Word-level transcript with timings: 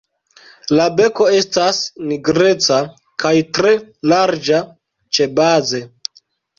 La 0.79 0.87
beko 0.99 1.27
estas 1.41 1.83
nigreca 2.07 2.81
kaj 3.27 3.35
tre 3.61 3.77
larĝa 4.17 4.67
ĉebaze. 5.17 5.89